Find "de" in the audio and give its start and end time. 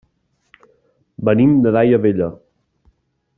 1.67-1.75